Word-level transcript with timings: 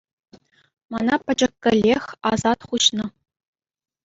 Мана 0.95 1.15
пӗчӗккӗлех 1.27 2.05
асат 2.31 2.59
хуҫнӑ. 2.73 3.05